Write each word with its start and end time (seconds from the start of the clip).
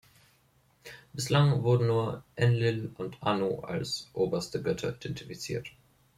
Bislang 1.13 1.61
wurden 1.61 1.85
nur 1.85 2.23
Enlil 2.35 2.91
und 2.97 3.21
Anu 3.21 3.59
als 3.59 4.09
oberste 4.13 4.63
Götter 4.63 4.95
identifiziert. 4.95 5.67